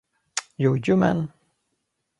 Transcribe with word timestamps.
Jojomen! 0.63 1.19